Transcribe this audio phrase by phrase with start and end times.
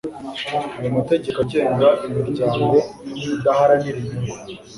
[0.79, 2.75] ayo mategeko agenga imiryango
[3.33, 4.35] idaharanira inyungu